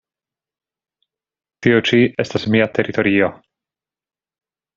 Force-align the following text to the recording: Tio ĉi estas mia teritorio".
Tio 1.67 1.83
ĉi 1.89 1.99
estas 2.25 2.47
mia 2.55 2.69
teritorio". 2.79 3.29